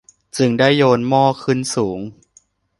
[0.37, 1.99] จึงได้โยนหม้อขึ้นสูง